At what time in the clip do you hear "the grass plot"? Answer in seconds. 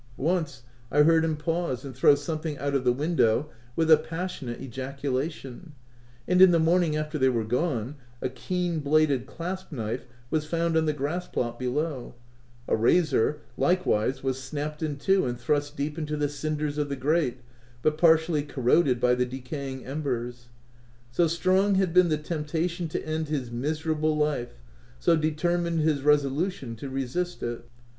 10.87-11.59